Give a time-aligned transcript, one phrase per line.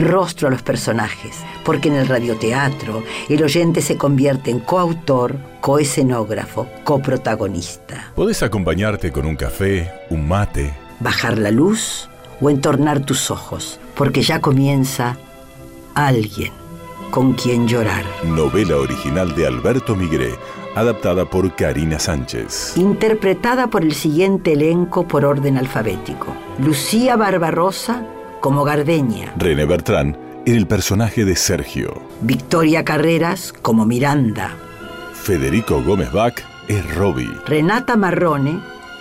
[0.00, 6.68] rostro a los personajes, porque en el radioteatro el oyente se convierte en coautor, coescenógrafo,
[6.84, 8.12] coprotagonista.
[8.14, 12.08] Podés acompañarte con un café, un mate, Bajar la luz
[12.40, 15.16] o entornar tus ojos, porque ya comienza
[15.94, 16.52] alguien
[17.10, 18.04] con quien llorar.
[18.24, 20.34] novela original de Alberto Migré,
[20.74, 22.76] adaptada por Karina Sánchez.
[22.76, 26.34] Interpretada por el siguiente elenco por orden alfabético.
[26.58, 28.04] Lucía Barbarosa
[28.40, 29.32] como Gardeña.
[29.36, 30.16] René Bertrán
[30.46, 32.02] en el personaje de Sergio.
[32.22, 34.56] Victoria Carreras como Miranda.
[35.12, 37.30] Federico Gómez Bach es Robbie.
[37.46, 38.60] Renata Marrone,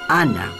[0.09, 0.51] Ana.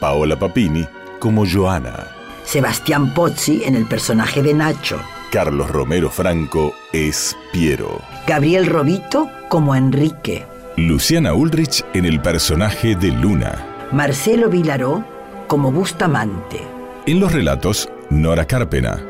[0.00, 0.86] Paola Papini
[1.18, 2.08] como Joana.
[2.44, 5.00] Sebastián Pozzi en el personaje de Nacho.
[5.32, 8.00] Carlos Romero Franco es Piero.
[8.26, 10.46] Gabriel Robito como Enrique.
[10.76, 13.66] Luciana Ulrich en el personaje de Luna.
[13.92, 15.04] Marcelo Vilaró
[15.48, 16.60] como Bustamante.
[17.06, 19.04] En los relatos, Nora Carpena.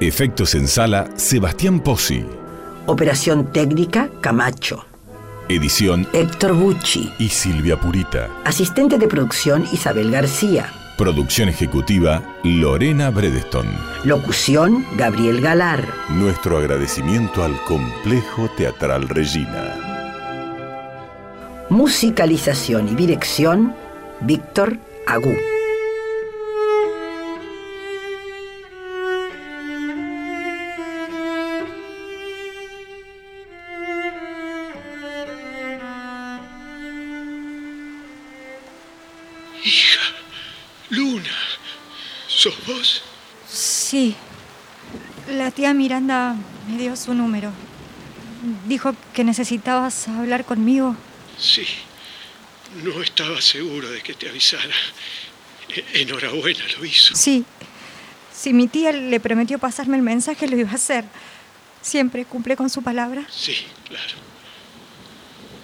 [0.00, 2.24] Efectos en sala, Sebastián Pozzi.
[2.86, 4.86] Operación técnica Camacho.
[5.48, 7.12] Edición Héctor Bucci.
[7.18, 8.30] y Silvia Purita.
[8.44, 10.72] Asistente de producción Isabel García.
[10.96, 13.66] Producción ejecutiva, Lorena Bredeston.
[14.04, 15.86] Locución Gabriel Galar.
[16.08, 19.76] Nuestro agradecimiento al Complejo Teatral Regina.
[21.68, 23.74] Musicalización y dirección
[24.20, 25.36] Víctor Agú.
[39.64, 40.00] Hija,
[40.90, 41.22] Luna,
[42.26, 43.02] ¿sos vos?
[43.48, 44.16] Sí.
[45.28, 46.36] La tía Miranda
[46.68, 47.50] me dio su número.
[48.66, 50.96] Dijo que necesitabas hablar conmigo.
[51.38, 51.64] Sí,
[52.76, 54.74] no estaba seguro de que te avisara.
[55.68, 57.14] E- Enhorabuena, lo hizo.
[57.14, 57.44] Sí.
[58.34, 61.04] Si mi tía le prometió pasarme el mensaje, lo iba a hacer.
[61.80, 63.24] Siempre cumple con su palabra.
[63.30, 63.56] Sí,
[63.88, 64.14] claro.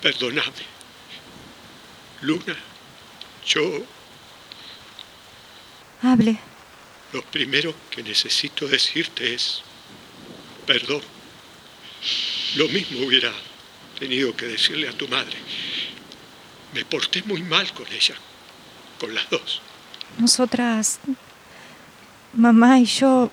[0.02, 0.52] Perdóname.
[2.22, 2.56] Luna,
[3.46, 3.62] yo
[6.02, 6.36] Hable.
[7.12, 9.62] lo primero que necesito decirte es
[10.66, 11.00] perdón.
[12.56, 13.32] Lo mismo hubiera
[13.98, 15.36] tenido que decirle a tu madre.
[16.74, 18.14] Me porté muy mal con ella,
[19.00, 19.60] con las dos.
[20.18, 21.00] Nosotras,
[22.34, 23.30] mamá y yo,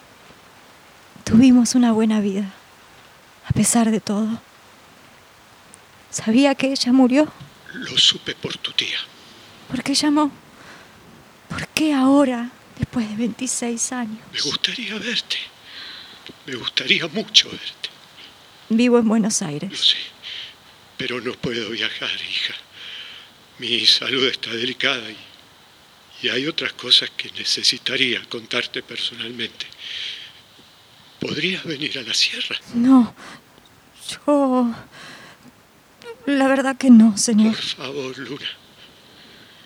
[1.23, 2.53] tuvimos una buena vida,
[3.47, 4.41] a pesar de todo.
[6.09, 7.31] Sabía que ella murió.
[7.73, 8.97] Lo supe por tu tía.
[9.69, 10.31] ¿Por qué llamó?
[11.50, 14.19] ¿Por qué ahora, después de 26 años?
[14.31, 15.38] Me gustaría verte.
[16.46, 17.90] Me gustaría mucho verte.
[18.69, 19.78] Vivo en Buenos Lo Aires.
[19.79, 19.97] sé.
[20.97, 22.53] Pero no puedo viajar, hija.
[23.59, 25.17] Mi salud está delicada y,
[26.23, 29.66] y hay otras cosas que necesitaría contarte personalmente.
[31.19, 32.57] ¿Podrías venir a la sierra?
[32.73, 33.16] No,
[34.27, 34.75] yo...
[36.25, 37.55] La verdad que no, señor.
[37.55, 38.49] Por favor, Luna.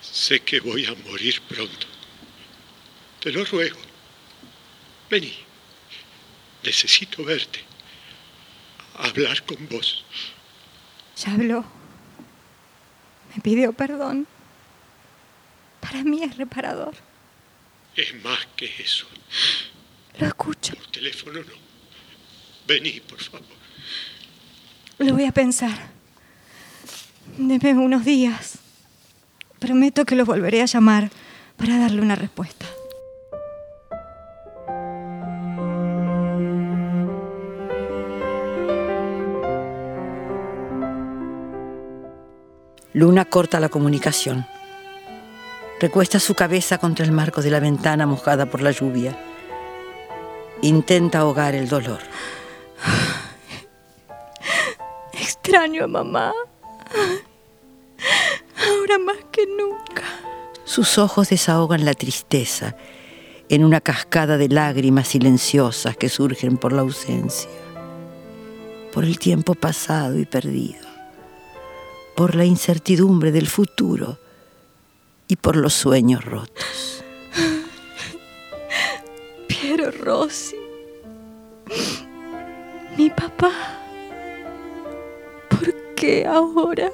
[0.02, 1.88] Sé que voy a morir pronto.
[3.22, 3.80] Te lo ruego.
[5.10, 5.34] Vení.
[6.64, 7.64] Necesito verte.
[8.98, 10.04] Hablar con vos.
[11.24, 11.79] Ya habló.
[13.40, 14.28] Me pidió perdón.
[15.80, 16.94] Para mí es reparador.
[17.96, 19.08] Es más que eso.
[20.20, 20.76] Lo escucho.
[20.76, 21.54] Por teléfono no.
[22.68, 23.48] Vení, por favor.
[24.98, 25.72] Lo voy a pensar.
[27.38, 28.58] Deme unos días.
[29.58, 31.10] Prometo que lo volveré a llamar
[31.56, 32.66] para darle una respuesta.
[43.00, 44.46] Luna corta la comunicación.
[45.80, 49.18] Recuesta su cabeza contra el marco de la ventana mojada por la lluvia.
[50.62, 52.00] Intenta ahogar el dolor.
[55.14, 56.34] Extraño a mamá.
[58.68, 60.04] Ahora más que nunca.
[60.66, 62.76] Sus ojos desahogan la tristeza
[63.48, 67.50] en una cascada de lágrimas silenciosas que surgen por la ausencia,
[68.92, 70.89] por el tiempo pasado y perdido,
[72.20, 74.18] por la incertidumbre del futuro
[75.30, 77.02] y por los sueños rotos.
[79.48, 80.58] Piero Rossi.
[82.98, 83.54] Mi papá.
[85.50, 86.92] ¿Por qué ahora?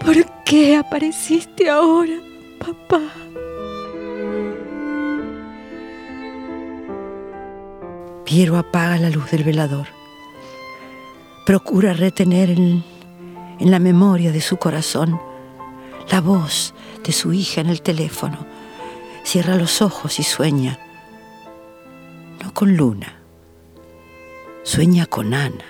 [0.00, 0.16] ¿Por
[0.46, 2.18] qué apareciste ahora,
[2.58, 3.02] papá?
[8.24, 9.88] Piero apaga la luz del velador.
[11.44, 12.82] Procura retener en,
[13.58, 15.20] en la memoria de su corazón
[16.10, 16.74] la voz
[17.04, 18.46] de su hija en el teléfono.
[19.24, 20.78] Cierra los ojos y sueña.
[22.42, 23.20] No con Luna.
[24.62, 25.64] Sueña con Ana.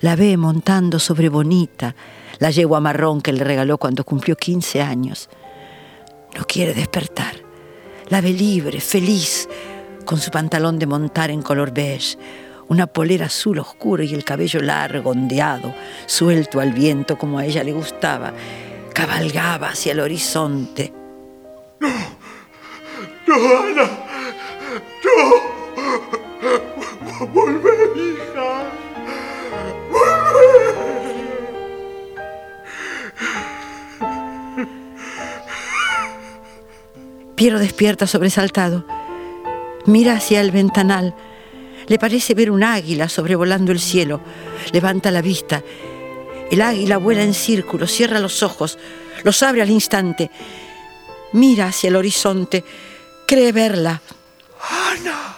[0.00, 1.94] La ve montando sobre Bonita,
[2.38, 5.28] la yegua marrón que le regaló cuando cumplió 15 años.
[6.36, 7.34] No quiere despertar.
[8.08, 9.48] La ve libre, feliz,
[10.04, 12.16] con su pantalón de montar en color beige,
[12.70, 15.74] una polera azul oscuro y el cabello largo, ondeado,
[16.06, 18.32] suelto al viento como a ella le gustaba.
[18.94, 20.92] Cabalgaba hacia el horizonte.
[21.80, 21.88] No,
[23.26, 23.90] no, Ana,
[25.04, 25.50] no.
[27.26, 28.70] Volvé, hija.
[37.34, 38.84] Piero despierta sobresaltado.
[39.86, 41.16] Mira hacia el ventanal.
[41.90, 44.20] Le parece ver un águila sobrevolando el cielo.
[44.70, 45.60] Levanta la vista.
[46.48, 48.78] El águila vuela en círculo, cierra los ojos,
[49.24, 50.30] los abre al instante.
[51.32, 52.62] Mira hacia el horizonte.
[53.26, 54.00] Cree verla.
[54.92, 55.36] Ana.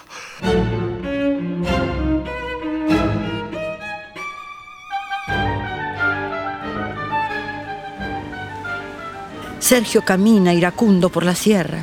[9.58, 11.82] Sergio camina iracundo por la sierra.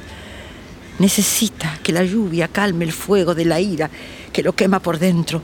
[1.00, 3.90] Necesita que la lluvia calme el fuego de la ira
[4.30, 5.42] que lo quema por dentro.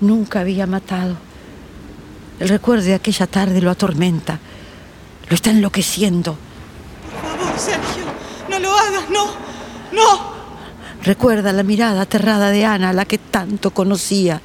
[0.00, 1.16] Nunca había matado.
[2.40, 4.38] El recuerdo de aquella tarde lo atormenta.
[5.28, 6.36] Lo está enloqueciendo.
[7.10, 8.04] Por favor, Sergio,
[8.50, 9.26] no lo hagas, no,
[9.92, 10.34] no.
[11.02, 14.40] Recuerda la mirada aterrada de Ana, a la que tanto conocía,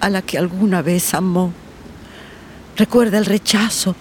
[0.00, 1.52] a la que alguna vez amó.
[2.76, 3.94] Recuerda el rechazo,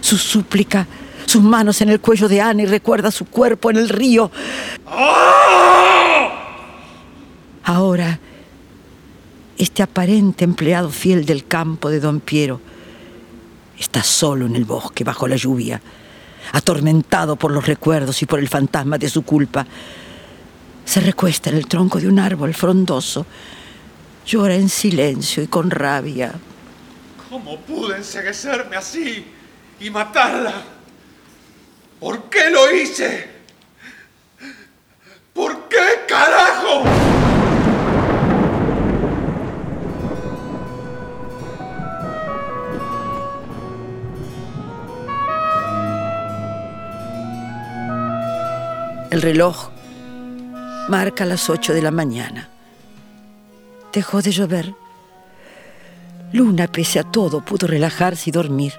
[0.00, 0.86] su súplica,
[1.26, 4.30] sus manos en el cuello de Ana y recuerda su cuerpo en el río.
[7.68, 8.20] Ahora,
[9.58, 12.60] este aparente empleado fiel del campo de don Piero
[13.76, 15.80] está solo en el bosque bajo la lluvia,
[16.52, 19.66] atormentado por los recuerdos y por el fantasma de su culpa.
[20.84, 23.26] Se recuesta en el tronco de un árbol frondoso,
[24.24, 26.34] llora en silencio y con rabia.
[27.28, 29.26] ¿Cómo pude enseguecerme así
[29.80, 30.54] y matarla?
[31.98, 33.28] ¿Por qué lo hice?
[35.34, 37.35] ¿Por qué carajo?
[49.16, 49.70] El reloj
[50.90, 52.50] marca las ocho de la mañana.
[53.90, 54.74] Dejó de llover.
[56.34, 58.74] Luna, pese a todo, pudo relajarse y dormir.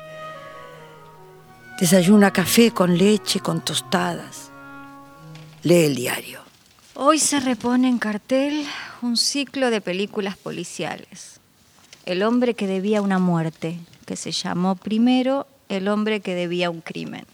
[1.80, 4.52] Desayuna café con leche, con tostadas.
[5.64, 6.42] Lee el diario.
[6.94, 8.64] Hoy se repone en cartel
[9.02, 11.40] un ciclo de películas policiales.
[12.06, 16.82] El hombre que debía una muerte, que se llamó primero El hombre que debía un
[16.82, 17.26] crimen.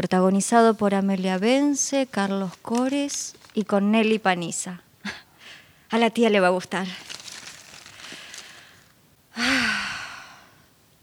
[0.00, 4.80] Protagonizado por Amelia Vence, Carlos Cores y con Nelly Paniza.
[5.90, 6.86] A la tía le va a gustar.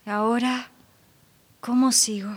[0.07, 0.69] Ahora,
[1.59, 2.31] ¿cómo sigo?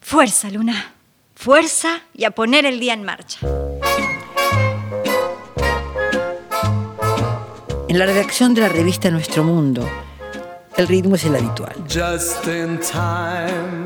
[0.00, 0.94] Fuerza, Luna.
[1.34, 3.40] Fuerza y a poner el día en marcha.
[7.88, 9.86] En la redacción de la revista Nuestro Mundo,
[10.80, 11.74] el ritmo es el habitual.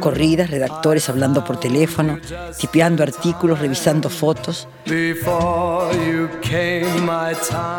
[0.00, 2.18] Corridas, redactores hablando por teléfono,
[2.58, 4.68] tipeando artículos, revisando fotos.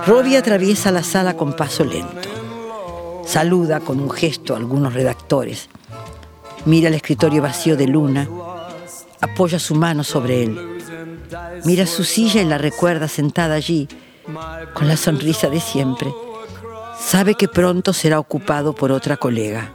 [0.05, 2.29] Robbie atraviesa la sala con paso lento.
[3.25, 5.69] Saluda con un gesto a algunos redactores.
[6.65, 8.27] Mira el escritorio vacío de Luna.
[9.21, 10.81] Apoya su mano sobre él.
[11.63, 13.87] Mira su silla y la recuerda sentada allí,
[14.73, 16.13] con la sonrisa de siempre.
[17.05, 19.71] Sabe que pronto será ocupado por otra colega.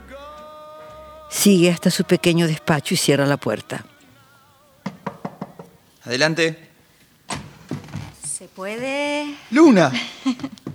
[1.29, 3.85] Sigue hasta su pequeño despacho y cierra la puerta.
[6.03, 6.69] Adelante.
[8.21, 9.33] ¿Se puede?
[9.49, 9.93] Luna,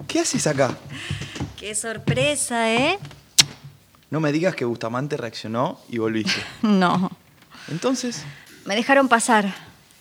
[0.09, 0.75] ¿qué haces acá?
[1.59, 2.99] Qué sorpresa, ¿eh?
[4.11, 6.41] No me digas que Bustamante reaccionó y volviste.
[6.63, 7.11] No.
[7.69, 8.25] Entonces,
[8.65, 9.55] Me dejaron pasar.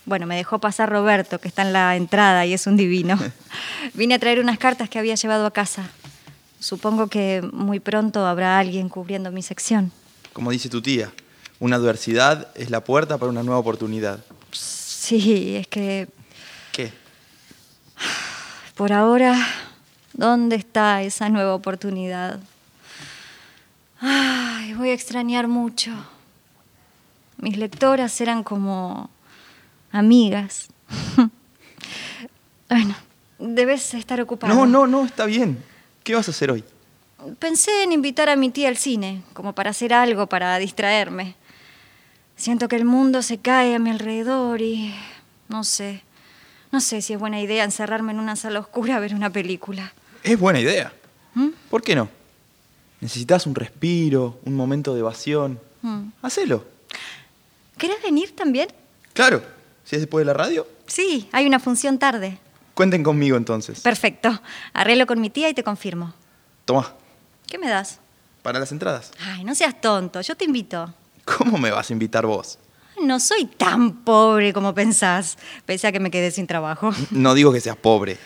[0.05, 3.19] Bueno, me dejó pasar Roberto, que está en la entrada y es un divino.
[3.93, 5.89] Vine a traer unas cartas que había llevado a casa.
[6.59, 9.91] Supongo que muy pronto habrá alguien cubriendo mi sección.
[10.33, 11.11] como dice tu tía,
[11.59, 14.19] una adversidad es la puerta para una nueva oportunidad.
[14.51, 16.07] Sí, es que
[16.71, 16.91] ¿Qué?
[18.75, 19.37] Por ahora,
[20.11, 22.39] ¿dónde está esa nueva oportunidad?
[24.01, 25.91] Ay, voy a extrañar mucho.
[27.37, 29.09] Mis lectoras eran como
[29.91, 30.67] amigas.
[32.69, 32.95] bueno,
[33.39, 34.53] debes estar ocupada.
[34.53, 35.63] No, no, no, está bien.
[36.05, 36.63] ¿Qué vas a hacer hoy?
[37.39, 41.35] Pensé en invitar a mi tía al cine, como para hacer algo para distraerme.
[42.35, 44.93] Siento que el mundo se cae a mi alrededor y
[45.49, 46.03] no sé.
[46.71, 49.93] No sé si es buena idea encerrarme en una sala oscura a ver una película.
[50.21, 50.93] Es buena idea.
[51.33, 51.49] ¿Mm?
[51.71, 52.07] ¿Por qué no?
[53.01, 55.59] Necesitas un respiro, un momento de evasión.
[55.81, 56.09] Mm.
[56.21, 56.65] Hacelo.
[57.79, 58.67] ¿Querés venir también?
[59.13, 59.41] Claro.
[59.83, 62.37] Si es después de la radio, Sí, hay una función tarde.
[62.75, 63.79] Cuenten conmigo entonces.
[63.81, 64.39] Perfecto.
[64.73, 66.13] Arreglo con mi tía y te confirmo.
[66.65, 66.93] Toma,
[67.47, 67.99] ¿Qué me das?
[68.43, 69.11] para las entradas.
[69.19, 70.93] Ay, no seas tonto, yo te invito.
[71.25, 72.59] ¿Cómo me vas a invitar vos?
[73.01, 76.91] No soy tan pobre como pensás, pese a que me quedé sin trabajo.
[77.11, 78.17] No digo que seas pobre.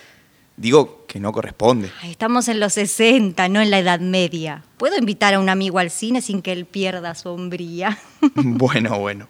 [0.57, 1.89] Digo que no corresponde.
[2.01, 4.61] Ay, estamos en los 60, no en la Edad Media.
[4.77, 7.97] ¿Puedo invitar a un amigo al cine sin que él pierda su hombría?
[8.35, 9.29] bueno, bueno.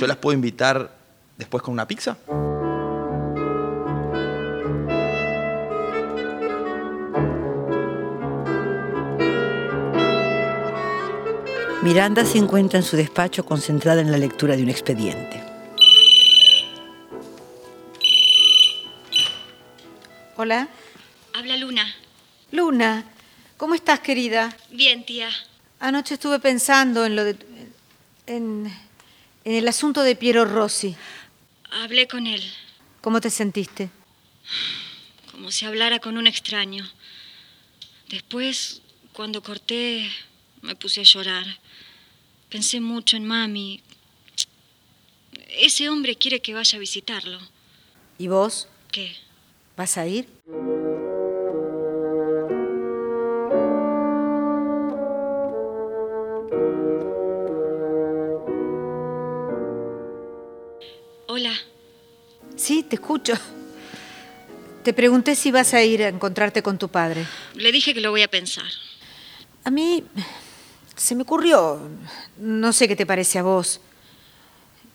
[0.00, 0.96] ¿Yo las puedo invitar
[1.36, 2.16] después con una pizza?
[11.82, 15.42] Miranda se encuentra en su despacho concentrada en la lectura de un expediente.
[20.36, 20.68] Hola.
[21.34, 21.94] Habla Luna.
[22.52, 23.04] Luna,
[23.56, 24.54] ¿cómo estás, querida?
[24.70, 25.30] Bien, tía.
[25.78, 27.36] Anoche estuve pensando en lo de.
[28.26, 28.70] en.
[29.44, 30.94] en el asunto de Piero Rossi.
[31.70, 32.42] Hablé con él,
[33.00, 33.90] ¿Cómo te sentiste?
[35.30, 36.86] como si hablara con un extraño.
[38.08, 38.82] Después,
[39.14, 40.10] cuando corté,
[40.62, 41.46] me puse a llorar.
[42.48, 43.82] Pensé mucho en mami.
[45.58, 47.38] Ese hombre quiere que vaya a visitarlo.
[48.18, 48.68] ¿Y vos?
[48.90, 49.16] ¿Qué?
[49.76, 50.28] ¿Vas a ir?
[61.28, 61.54] Hola.
[62.56, 63.34] Sí, te escucho.
[64.82, 67.26] Te pregunté si vas a ir a encontrarte con tu padre.
[67.54, 68.66] Le dije que lo voy a pensar.
[69.64, 70.04] A mí
[71.00, 71.80] se me ocurrió,
[72.36, 73.80] no sé qué te parece a vos,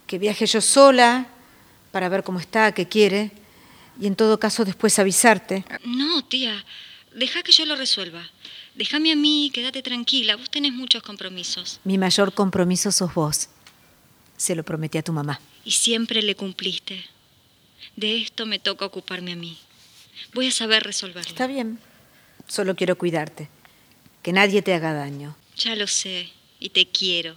[0.05, 1.25] que viaje yo sola
[1.91, 3.31] para ver cómo está, qué quiere,
[3.99, 5.65] y en todo caso después avisarte.
[5.83, 6.63] No, tía.
[7.15, 8.21] Deja que yo lo resuelva.
[8.75, 10.35] Déjame a mí, quédate tranquila.
[10.35, 11.79] Vos tenés muchos compromisos.
[11.83, 13.49] Mi mayor compromiso sos vos.
[14.37, 15.39] Se lo prometí a tu mamá.
[15.63, 17.03] Y siempre le cumpliste.
[17.95, 19.57] De esto me toca ocuparme a mí.
[20.35, 21.31] Voy a saber resolverlo.
[21.31, 21.79] Está bien.
[22.47, 23.49] Solo quiero cuidarte.
[24.21, 25.35] Que nadie te haga daño.
[25.57, 26.29] Ya lo sé.
[26.59, 27.35] Y te quiero.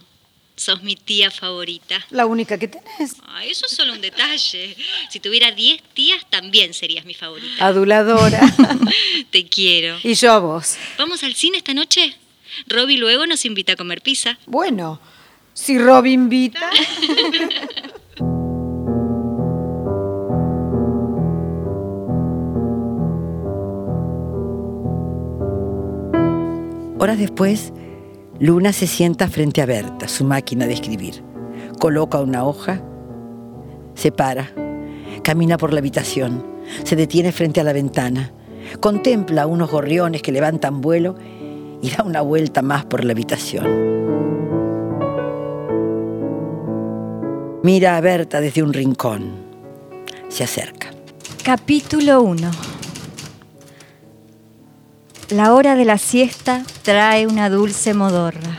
[0.55, 2.05] Sos mi tía favorita.
[2.09, 3.15] La única que tenés.
[3.27, 4.75] Ay, eso es solo un detalle.
[5.09, 7.65] Si tuviera 10 tías, también serías mi favorita.
[7.65, 8.41] Aduladora.
[9.31, 9.97] Te quiero.
[10.03, 10.75] y yo a vos.
[10.97, 12.13] ¿Vamos al cine esta noche?
[12.67, 14.37] Robbie luego nos invita a comer pizza.
[14.47, 14.99] Bueno,
[15.53, 16.69] si Rob invita.
[26.99, 27.71] Horas después,
[28.41, 31.21] Luna se sienta frente a Berta, su máquina de escribir.
[31.77, 32.81] Coloca una hoja,
[33.95, 34.49] se para,
[35.23, 36.45] camina por la habitación,
[36.85, 38.31] se detiene frente a la ventana,
[38.79, 41.15] contempla unos gorriones que levantan vuelo
[41.81, 43.67] y da una vuelta más por la habitación.
[47.61, 49.49] Mira a Berta desde un rincón.
[50.29, 50.91] Se acerca.
[51.43, 52.78] Capítulo 1
[55.29, 58.57] La hora de la siesta trae una dulce modorra.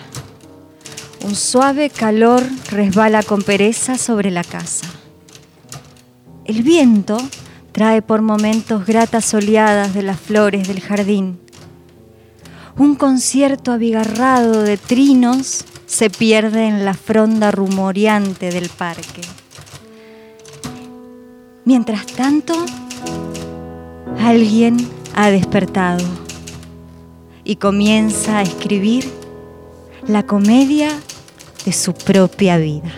[1.25, 4.87] Un suave calor resbala con pereza sobre la casa.
[6.45, 7.19] El viento
[7.73, 11.41] trae por momentos gratas oleadas de las flores del jardín.
[12.79, 19.23] Un concierto abigarrado de trinos se pierde en la fronda rumoreante del parque.
[21.65, 22.55] Mientras tanto,
[24.21, 24.77] alguien
[25.17, 26.30] ha despertado
[27.51, 29.11] y comienza a escribir
[30.07, 30.89] la comedia
[31.65, 32.93] de su propia vida.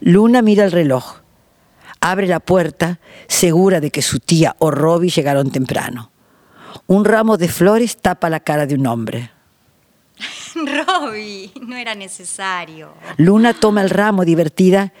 [0.00, 1.20] Luna mira el reloj.
[2.02, 6.12] Abre la puerta, segura de que su tía o Robbie llegaron temprano.
[6.86, 9.30] Un ramo de flores tapa la cara de un hombre.
[10.54, 12.92] Robbie, no era necesario.
[13.16, 14.92] Luna toma el ramo divertida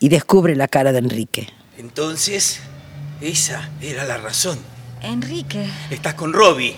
[0.00, 1.48] y descubre la cara de Enrique.
[1.76, 2.60] Entonces,
[3.20, 4.58] esa era la razón.
[5.00, 6.74] Enrique, Estás con Robbie.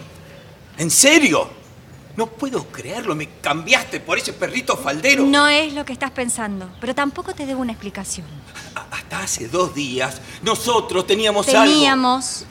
[0.79, 1.49] ¿En serio?
[2.17, 5.25] No puedo creerlo, me cambiaste por ese perrito faldero.
[5.25, 8.27] No es lo que estás pensando, pero tampoco te debo una explicación.
[8.91, 11.73] Hasta hace dos días nosotros teníamos, algo.
[11.73, 12.45] Teníamos.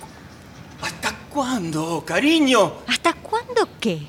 [0.81, 2.73] ¿Hasta cuándo, cariño?
[2.87, 4.07] ¿Hasta cuándo qué?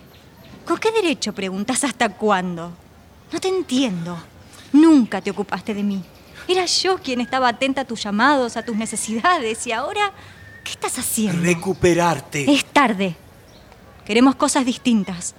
[0.65, 2.73] ¿Con qué derecho preguntas hasta cuándo?
[3.33, 4.17] No te entiendo.
[4.73, 6.03] Nunca te ocupaste de mí.
[6.51, 10.13] Era yo quien estaba atenta a tus llamados, a tus necesidades, y ahora,
[10.65, 11.41] ¿qué estás haciendo?
[11.43, 12.53] Recuperarte.
[12.53, 13.15] Es tarde.
[14.05, 15.37] Queremos cosas distintas.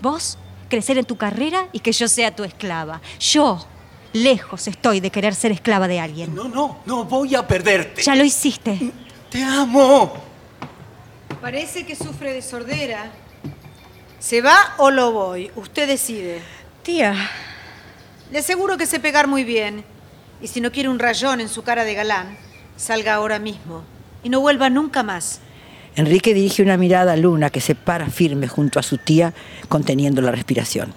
[0.00, 0.36] Vos,
[0.68, 3.00] crecer en tu carrera y que yo sea tu esclava.
[3.20, 3.64] Yo,
[4.12, 6.34] lejos estoy de querer ser esclava de alguien.
[6.34, 8.02] No, no, no voy a perderte.
[8.02, 8.92] Ya lo hiciste.
[9.30, 10.12] Te amo.
[11.40, 13.12] Parece que sufre de sordera.
[14.18, 15.52] ¿Se va o lo voy?
[15.54, 16.42] Usted decide.
[16.82, 17.14] Tía,
[18.32, 19.84] Le aseguro que sé pegar muy bien.
[20.40, 22.36] Y si no quiere un rayón en su cara de galán,
[22.76, 23.82] salga ahora mismo.
[24.22, 25.40] Y no vuelva nunca más.
[25.96, 29.34] Enrique dirige una mirada a Luna que se para firme junto a su tía,
[29.68, 30.94] conteniendo la respiración.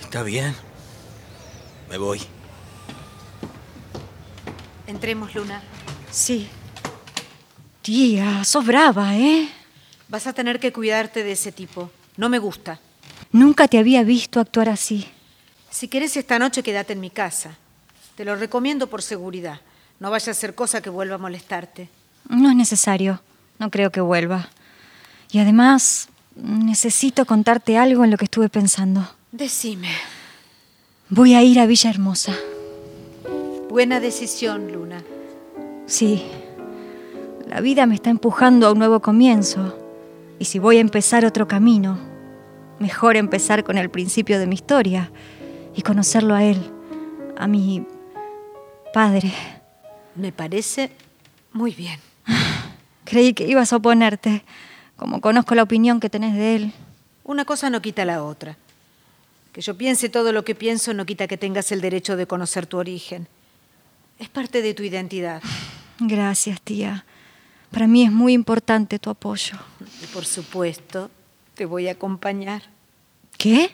[0.00, 0.54] Está bien.
[1.88, 2.20] Me voy.
[4.86, 5.62] Entremos, Luna.
[6.10, 6.48] sí.
[7.82, 9.48] Tía, sos brava, ¿eh?
[10.08, 11.90] Vas a tener que cuidarte de ese tipo.
[12.18, 12.78] No me gusta.
[13.32, 15.06] Nunca te había visto actuar así.
[15.70, 17.56] Si querés esta noche, quédate en mi casa.
[18.20, 19.62] Te lo recomiendo por seguridad.
[19.98, 21.88] No vaya a ser cosa que vuelva a molestarte.
[22.28, 23.22] No es necesario.
[23.58, 24.50] No creo que vuelva.
[25.32, 29.08] Y además, necesito contarte algo en lo que estuve pensando.
[29.32, 29.88] Decime.
[31.08, 32.34] Voy a ir a Villa Hermosa.
[33.70, 35.02] Buena decisión, Luna.
[35.86, 36.22] Sí.
[37.48, 39.78] La vida me está empujando a un nuevo comienzo.
[40.38, 41.98] Y si voy a empezar otro camino,
[42.80, 45.10] mejor empezar con el principio de mi historia
[45.74, 46.70] y conocerlo a él,
[47.38, 47.86] a mi
[48.92, 49.32] padre.
[50.14, 50.90] Me parece
[51.52, 51.98] muy bien.
[53.04, 54.44] Creí que ibas a oponerte,
[54.96, 56.72] como conozco la opinión que tenés de él.
[57.24, 58.56] Una cosa no quita la otra.
[59.52, 62.66] Que yo piense todo lo que pienso no quita que tengas el derecho de conocer
[62.66, 63.26] tu origen.
[64.18, 65.42] Es parte de tu identidad.
[65.98, 67.04] Gracias, tía.
[67.70, 69.56] Para mí es muy importante tu apoyo.
[70.02, 71.10] Y por supuesto,
[71.54, 72.62] te voy a acompañar.
[73.38, 73.70] ¿Qué?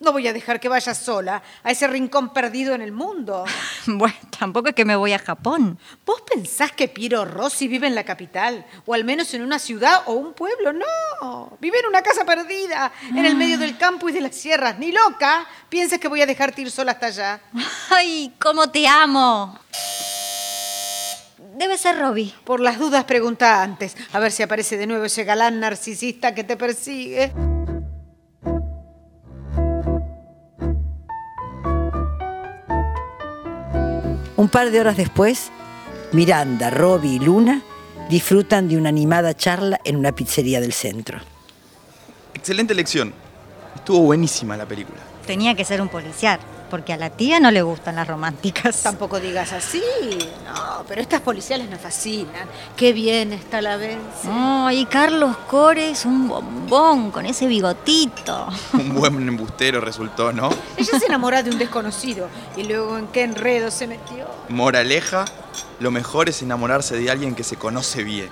[0.00, 3.44] No voy a dejar que vayas sola a ese rincón perdido en el mundo.
[3.90, 5.78] Bueno, tampoco es que me voy a Japón.
[6.04, 8.66] ¿Vos pensás que Piero Rossi vive en la capital?
[8.84, 10.74] O al menos en una ciudad o un pueblo.
[10.74, 14.78] No, vive en una casa perdida, en el medio del campo y de las sierras.
[14.78, 17.40] Ni loca, piensas que voy a dejarte ir sola hasta allá.
[17.90, 19.58] ¡Ay, cómo te amo!
[21.56, 22.34] Debe ser Robbie.
[22.44, 26.44] Por las dudas pregunta antes, a ver si aparece de nuevo ese galán narcisista que
[26.44, 27.32] te persigue.
[34.38, 35.50] Un par de horas después,
[36.12, 37.60] Miranda, Robbie y Luna
[38.08, 41.18] disfrutan de una animada charla en una pizzería del centro.
[42.34, 43.12] Excelente elección.
[43.74, 45.00] Estuvo buenísima la película.
[45.26, 48.80] Tenía que ser un policial, porque a la tía no le gustan las románticas.
[48.82, 49.82] Tampoco digas así.
[50.44, 52.48] No, pero estas policiales me fascinan.
[52.76, 53.98] Qué bien está la vez.
[54.30, 58.48] Ay, Carlos Cores, un bombón con ese bigotito.
[58.72, 60.50] Un buen embustero resultó, ¿no?
[60.76, 62.28] Ella se enamora de un desconocido.
[62.56, 64.26] ¿Y luego en qué enredo se metió?
[64.48, 65.24] Moraleja,
[65.80, 68.28] lo mejor es enamorarse de alguien que se conoce bien.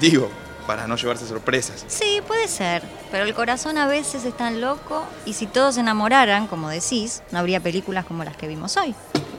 [0.00, 0.30] Digo,
[0.66, 1.84] para no llevarse sorpresas.
[1.88, 5.80] Sí, puede ser, pero el corazón a veces es tan loco y si todos se
[5.80, 8.94] enamoraran, como decís, no habría películas como las que vimos hoy.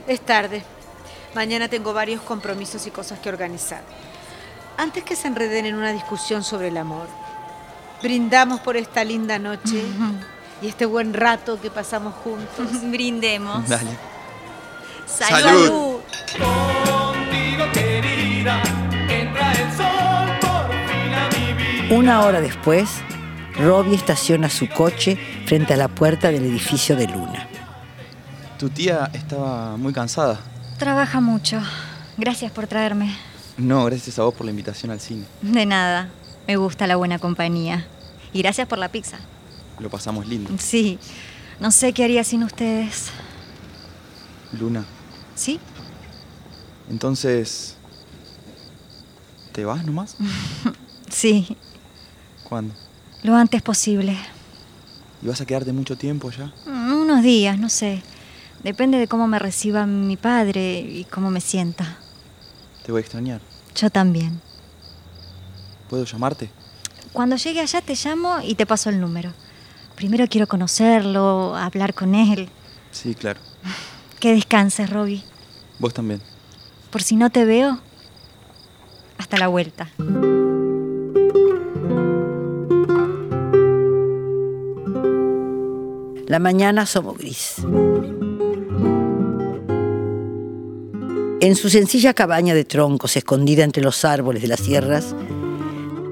[0.06, 0.62] Es tarde.
[1.34, 3.82] Mañana tengo varios compromisos y cosas que organizar.
[4.76, 7.06] Antes que se enreden en una discusión sobre el amor,
[8.02, 9.84] brindamos por esta linda noche
[10.62, 12.68] y este buen rato que pasamos juntos.
[12.82, 13.68] Brindemos.
[13.68, 13.90] Dale.
[15.06, 16.00] Salud.
[16.36, 16.93] Contigo
[21.94, 22.90] Una hora después,
[23.56, 27.48] Robbie estaciona su coche frente a la puerta del edificio de Luna.
[28.58, 30.40] Tu tía estaba muy cansada.
[30.76, 31.60] Trabaja mucho.
[32.16, 33.16] Gracias por traerme.
[33.56, 35.24] No, gracias a vos por la invitación al cine.
[35.40, 36.08] De nada.
[36.48, 37.86] Me gusta la buena compañía.
[38.32, 39.18] Y gracias por la pizza.
[39.78, 40.50] Lo pasamos lindo.
[40.58, 40.98] Sí.
[41.60, 43.10] No sé qué haría sin ustedes.
[44.58, 44.84] Luna,
[45.36, 45.60] ¿Sí?
[46.90, 47.76] entonces...
[49.52, 50.16] ¿Te vas nomás?
[51.08, 51.56] Sí.
[52.54, 52.72] ¿Cuándo?
[53.24, 54.16] Lo antes posible.
[55.20, 56.52] ¿Y vas a quedarte mucho tiempo ya?
[56.66, 58.00] Mm, Unos días, no sé.
[58.62, 61.98] Depende de cómo me reciba mi padre y cómo me sienta.
[62.86, 63.40] Te voy a extrañar.
[63.74, 64.40] Yo también.
[65.90, 66.48] ¿Puedo llamarte?
[67.12, 69.32] Cuando llegue allá te llamo y te paso el número.
[69.96, 72.48] Primero quiero conocerlo, hablar con él.
[72.92, 73.40] Sí, claro.
[74.20, 75.24] Que descanses, Robbie.
[75.80, 76.22] Vos también.
[76.92, 77.80] Por si no te veo,
[79.18, 79.90] hasta la vuelta.
[86.26, 87.56] La mañana asomó gris.
[91.40, 95.14] En su sencilla cabaña de troncos escondida entre los árboles de las sierras,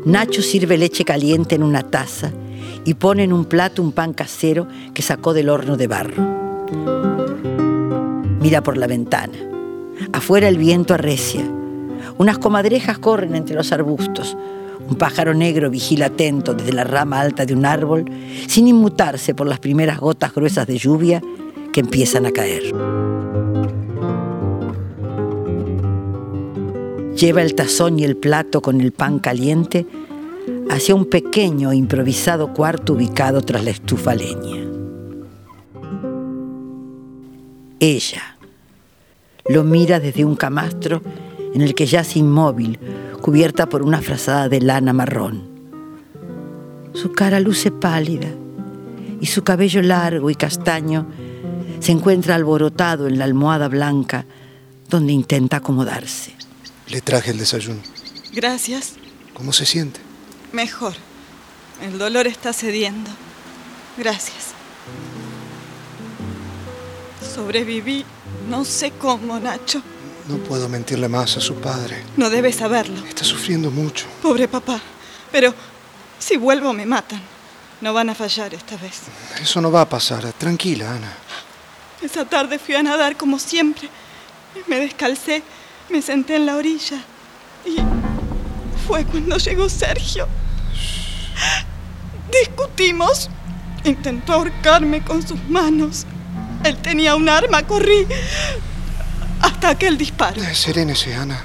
[0.05, 2.31] Nacho sirve leche caliente en una taza
[2.85, 6.22] y pone en un plato un pan casero que sacó del horno de barro.
[8.40, 9.38] Mira por la ventana.
[10.12, 11.42] Afuera el viento arrecia.
[12.18, 14.37] Unas comadrejas corren entre los arbustos.
[14.92, 18.05] Un pájaro negro vigila atento desde la rama alta de un árbol,
[18.46, 21.22] sin inmutarse por las primeras gotas gruesas de lluvia
[21.72, 22.62] que empiezan a caer.
[27.16, 29.87] Lleva el tazón y el plato con el pan caliente
[30.68, 34.62] hacia un pequeño e improvisado cuarto ubicado tras la estufa leña.
[37.81, 38.37] Ella
[39.48, 41.00] lo mira desde un camastro
[41.54, 42.78] en el que yace inmóvil,
[43.20, 45.50] cubierta por una frazada de lana marrón.
[46.92, 48.28] Su cara luce pálida
[49.20, 51.06] y su cabello largo y castaño
[51.80, 54.26] se encuentra alborotado en la almohada blanca
[54.88, 56.34] donde intenta acomodarse.
[56.88, 57.80] Le traje el desayuno.
[58.32, 58.94] Gracias.
[59.34, 60.00] ¿Cómo se siente?
[60.52, 60.94] Mejor.
[61.82, 63.10] El dolor está cediendo.
[63.96, 64.52] Gracias.
[67.34, 68.04] Sobreviví,
[68.48, 69.82] no sé cómo, Nacho.
[70.28, 72.02] No puedo mentirle más a su padre.
[72.16, 73.04] No debe saberlo.
[73.06, 74.06] Está sufriendo mucho.
[74.22, 74.80] Pobre papá.
[75.30, 75.54] Pero
[76.18, 77.20] si vuelvo me matan.
[77.80, 79.00] No van a fallar esta vez.
[79.40, 80.32] Eso no va a pasar.
[80.35, 81.12] Tranquila, Ana.
[82.00, 83.88] Esa tarde fui a nadar como siempre.
[84.68, 85.42] Me descalcé,
[85.88, 87.02] me senté en la orilla
[87.64, 87.76] y
[88.87, 90.28] fue cuando llegó Sergio.
[92.30, 93.28] Discutimos.
[93.85, 96.06] Intentó ahorcarme con sus manos.
[96.62, 98.06] Él tenía un arma, corrí
[99.42, 100.40] hasta aquel disparo.
[100.42, 101.44] Eh, Serénese, Ana.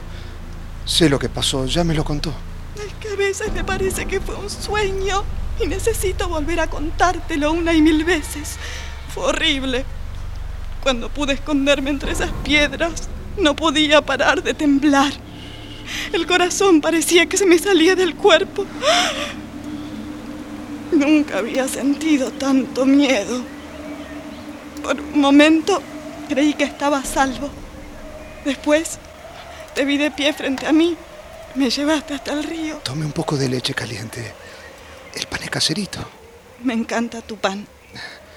[0.86, 2.34] Sé lo que pasó, ya me lo contó.
[2.78, 5.24] Es que a veces me parece que fue un sueño
[5.60, 8.56] y necesito volver a contártelo una y mil veces.
[9.14, 9.84] Fue horrible.
[10.84, 15.12] Cuando pude esconderme entre esas piedras, no podía parar de temblar.
[16.14, 18.66] El corazón parecía que se me salía del cuerpo.
[20.92, 23.42] Nunca había sentido tanto miedo.
[24.84, 25.82] Por un momento
[26.30, 27.50] creí que estaba a salvo.
[28.48, 28.98] Después
[29.76, 30.96] te vi de pie frente a mí.
[31.56, 32.78] Me llevaste hasta el río.
[32.78, 34.34] Tome un poco de leche caliente.
[35.14, 36.00] El pan es caserito.
[36.64, 37.68] Me encanta tu pan.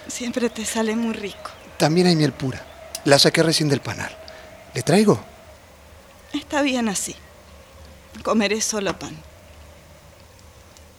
[0.08, 1.52] Siempre te sale muy rico.
[1.78, 2.60] También hay miel pura.
[3.04, 4.10] La saqué recién del panal.
[4.74, 5.20] ¿Le traigo?
[6.32, 7.14] Está bien así.
[8.24, 9.16] Comeré solo pan.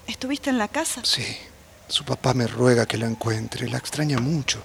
[0.08, 1.02] ¿Estuviste en la casa?
[1.04, 1.26] Sí.
[1.90, 3.68] Su papá me ruega que la encuentre.
[3.68, 4.64] La extraña mucho.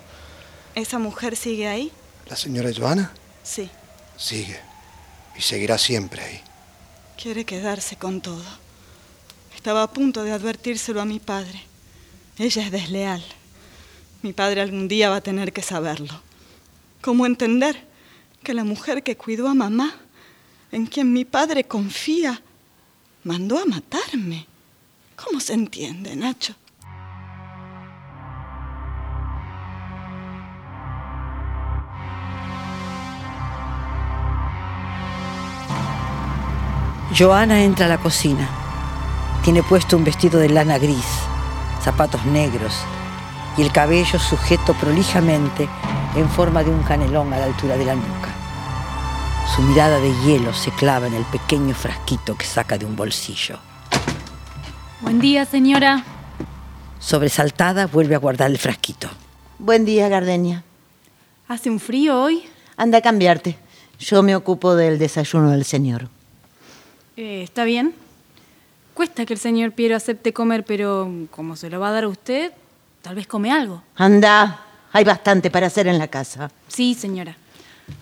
[0.76, 1.90] ¿Esa mujer sigue ahí?
[2.28, 3.12] ¿La señora Joana?
[3.42, 3.68] Sí.
[4.16, 4.59] Sigue.
[5.37, 6.40] Y seguirá siempre ahí.
[7.20, 8.44] Quiere quedarse con todo.
[9.55, 11.62] Estaba a punto de advertírselo a mi padre.
[12.38, 13.24] Ella es desleal.
[14.22, 16.20] Mi padre algún día va a tener que saberlo.
[17.00, 17.87] ¿Cómo entender
[18.42, 19.94] que la mujer que cuidó a mamá,
[20.72, 22.42] en quien mi padre confía,
[23.24, 24.46] mandó a matarme?
[25.16, 26.55] ¿Cómo se entiende, Nacho?
[37.18, 38.46] Joana entra a la cocina.
[39.42, 41.07] Tiene puesto un vestido de lana gris,
[41.83, 42.74] zapatos negros
[43.57, 45.66] y el cabello sujeto prolijamente
[46.14, 48.35] en forma de un canelón a la altura de la nuca.
[49.55, 53.61] Su mirada de hielo se clava en el pequeño frasquito que saca de un bolsillo.
[55.00, 56.05] Buen día, señora.
[56.98, 59.09] Sobresaltada, vuelve a guardar el frasquito.
[59.59, 60.64] Buen día, Gardenia.
[61.48, 62.42] ¿Hace un frío hoy?
[62.76, 63.57] Anda a cambiarte.
[63.98, 66.11] Yo me ocupo del desayuno del señor.
[67.16, 67.94] Eh, ¿Está bien?
[68.92, 72.09] Cuesta que el señor Piero acepte comer, pero como se lo va a dar a
[72.09, 72.52] usted,
[73.00, 73.83] tal vez come algo.
[73.94, 74.61] Anda,
[74.92, 76.50] hay bastante para hacer en la casa.
[76.68, 77.37] Sí, señora.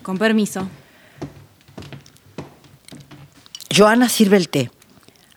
[0.03, 0.69] Con permiso.
[3.77, 4.71] Joana sirve el té,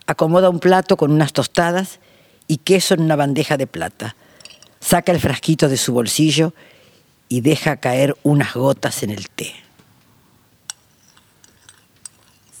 [0.06, 1.98] acomoda un plato con unas tostadas
[2.46, 4.16] y queso en una bandeja de plata.
[4.80, 6.52] Saca el frasquito de su bolsillo
[7.28, 9.54] y deja caer unas gotas en el té.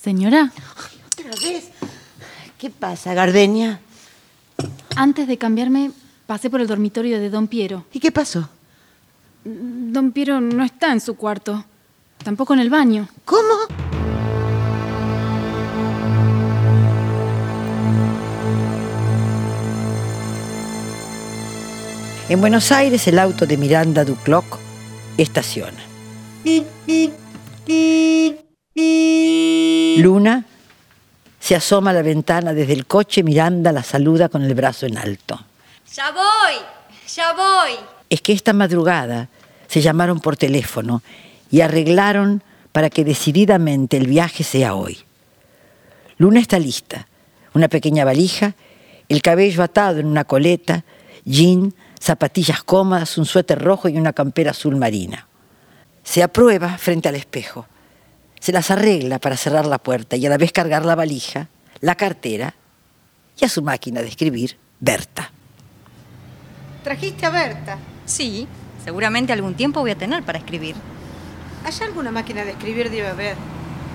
[0.02, 0.52] Señora,
[1.30, 1.68] ¿Otra vez?
[2.58, 3.80] ¿Qué pasa, Gardenia?
[4.96, 5.92] antes de cambiarme,
[6.26, 7.84] pasé por el dormitorio de don Piero.
[7.92, 8.48] ¿Y qué pasó?
[9.44, 11.64] Don Piero no está en su cuarto,
[12.24, 13.08] tampoco en el baño.
[13.24, 13.54] ¿Cómo?
[22.28, 24.58] En Buenos Aires el auto de Miranda Ducloc
[25.16, 25.78] estaciona.
[29.98, 30.44] Luna
[31.48, 34.98] se asoma a la ventana desde el coche, Miranda la saluda con el brazo en
[34.98, 35.40] alto.
[35.94, 36.56] Ya voy,
[37.08, 37.70] ya voy.
[38.10, 39.30] es que esta madrugada
[39.66, 41.02] se llamaron por teléfono
[41.50, 44.98] y arreglaron para que decididamente el viaje sea hoy.
[46.18, 47.08] Luna está lista,
[47.54, 48.54] una pequeña valija,
[49.08, 50.84] el cabello atado en una coleta,
[51.24, 55.26] jean, zapatillas cómodas, un suéter rojo y una campera azul marina.
[56.04, 57.64] Se aprueba frente al espejo,
[58.40, 61.48] se las arregla para cerrar la puerta y a la vez cargar la valija,
[61.80, 62.54] la cartera
[63.40, 65.30] y a su máquina de escribir, Berta.
[66.82, 67.78] ¿Trajiste a Berta?
[68.04, 68.46] Sí,
[68.84, 70.76] seguramente algún tiempo voy a tener para escribir.
[71.64, 73.36] ¿Hay alguna máquina de escribir debe haber?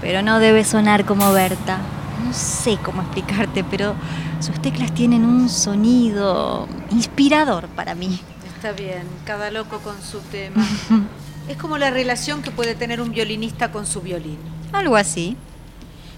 [0.02, 1.80] Pero no debe sonar como Berta.
[2.24, 3.96] No sé cómo explicarte, pero
[4.40, 8.20] sus teclas tienen un sonido inspirador para mí.
[8.56, 10.66] Está bien, cada loco con su tema.
[11.48, 14.38] es como la relación que puede tener un violinista con su violín.
[14.72, 15.38] Algo así.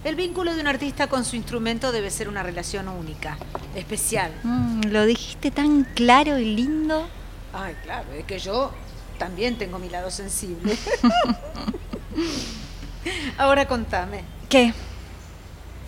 [0.03, 3.37] El vínculo de un artista con su instrumento debe ser una relación única,
[3.75, 4.31] especial.
[4.43, 7.07] Mm, lo dijiste tan claro y lindo.
[7.53, 8.71] Ay, claro, es que yo
[9.17, 10.77] también tengo mi lado sensible.
[13.37, 14.21] Ahora contame.
[14.47, 14.73] ¿Qué?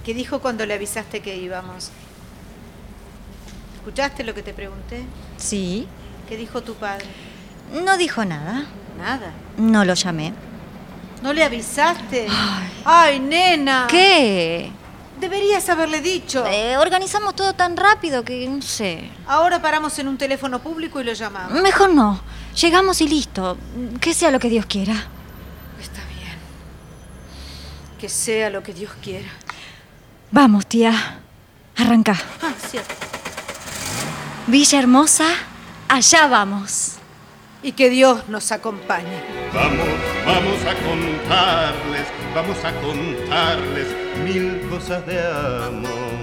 [0.04, 1.91] ¿Qué dijo cuando le avisaste que íbamos?
[3.76, 5.06] ¿Escuchaste lo que te pregunté?
[5.38, 5.88] Sí.
[6.28, 7.06] ¿Qué dijo tu padre?
[7.86, 8.65] No dijo nada.
[8.97, 9.31] Nada.
[9.57, 10.33] No lo llamé.
[11.21, 12.27] ¿No le avisaste?
[12.86, 13.88] Ay, nena.
[13.89, 14.71] ¿Qué?
[15.19, 16.45] Deberías haberle dicho.
[16.45, 19.10] Eh, organizamos todo tan rápido que no sé.
[19.27, 21.60] Ahora paramos en un teléfono público y lo llamamos.
[21.62, 22.21] Mejor no.
[22.62, 23.57] Llegamos y listo.
[23.99, 24.93] Que sea lo que Dios quiera.
[25.81, 26.38] Está bien.
[27.99, 29.27] Que sea lo que Dios quiera.
[30.31, 31.19] Vamos, tía.
[31.77, 32.15] Arranca.
[32.41, 32.93] Ah, cierto.
[34.47, 35.27] Villa Hermosa,
[35.89, 36.96] allá vamos.
[37.63, 39.21] Y que Dios nos acompañe.
[39.53, 39.87] Vamos,
[40.25, 43.87] vamos a contarles, vamos a contarles
[44.23, 46.17] mil cosas de amor.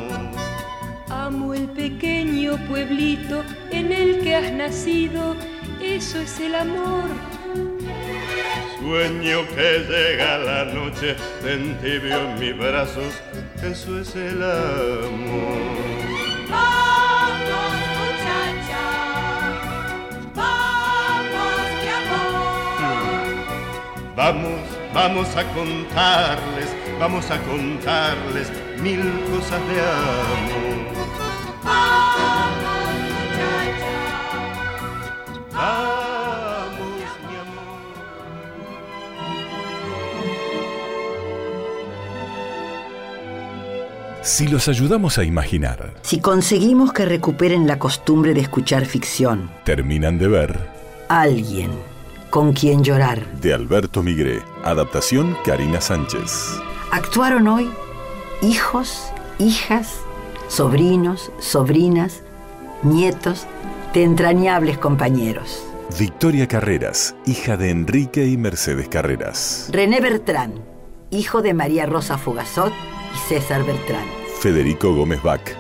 [1.09, 5.37] Amo el pequeño pueblito en el que has nacido,
[5.83, 7.05] eso es el amor.
[8.79, 13.15] Sueño que llega la noche, te entibio en mis brazos,
[13.63, 15.94] eso es el amor.
[24.17, 24.61] Vamos,
[24.95, 26.69] vamos a contarles,
[27.01, 28.49] vamos a contarles
[28.81, 30.95] mil cosas de amor.
[35.53, 36.79] Vamos,
[37.29, 37.81] mi amor.
[44.23, 50.19] Si los ayudamos a imaginar, Si conseguimos que recuperen la costumbre de escuchar ficción, terminan
[50.19, 50.57] de ver
[51.09, 51.73] alguien
[52.35, 53.25] con quien llorar.
[53.41, 56.61] de Alberto Migré, adaptación Karina Sánchez.
[56.91, 57.71] Actuaron hoy
[58.43, 60.01] hijos, hijas,
[60.49, 62.25] sobrinos, sobrinas,
[62.83, 63.47] nietos
[63.93, 65.65] de entrañables compañeros.
[65.97, 69.69] Victoria Carreras, hija de Enrique y Mercedes Carreras.
[69.71, 70.55] René Bertrán,
[71.11, 72.73] hijo de María Rosa Fugazot
[73.15, 74.07] y César Bertrán.
[74.41, 75.53] Federico Gómez Bach,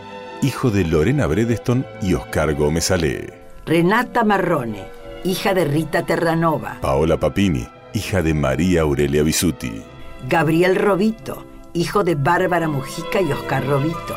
[0.42, 3.32] hijo de Lorena Bredeston y Oscar Gómez Ale.
[3.64, 4.93] Renata Marrone,
[5.24, 6.78] hija de Rita Terranova.
[6.80, 9.82] Paola Papini, hija de María Aurelia Bisuti.
[10.28, 14.14] Gabriel Robito, hijo de Bárbara Mujica y Oscar Robito.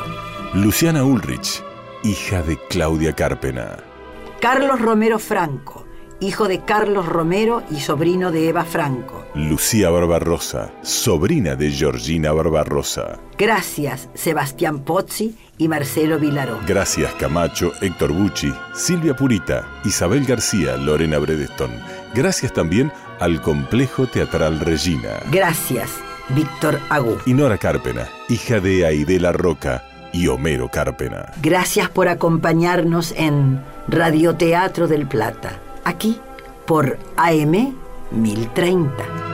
[0.53, 1.63] Luciana Ulrich,
[2.03, 3.77] hija de Claudia Carpena.
[4.41, 5.85] Carlos Romero Franco,
[6.19, 9.25] hijo de Carlos Romero y sobrino de Eva Franco.
[9.33, 13.19] Lucía Barbarosa, sobrina de Georgina Barbarosa.
[13.37, 16.59] Gracias, Sebastián Pozzi y Marcelo Vilaró.
[16.67, 21.71] Gracias Camacho, Héctor Bucci, Silvia Purita, Isabel García, Lorena Bredeston.
[22.13, 25.19] Gracias también al Complejo Teatral Regina.
[25.31, 25.91] Gracias,
[26.29, 27.17] Víctor Agú.
[27.25, 31.31] Y Nora Carpena, hija de Aidela Roca y Homero Carpena.
[31.41, 36.19] Gracias por acompañarnos en Radioteatro del Plata, aquí
[36.65, 37.75] por AM
[38.11, 39.26] 1030.